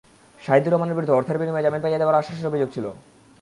শাহিদুর 0.39 0.71
রহমানের 0.73 0.95
বিরুদ্ধে 0.95 1.15
অর্থের 1.15 1.39
বিনিময়ে 1.39 1.65
জামিন 1.65 1.81
পাইয়ে 1.81 1.99
দেওয়ার 1.99 2.19
আশ্বাসের 2.19 2.49
অভিযোগ 2.49 2.69
ছিল। 2.73 2.85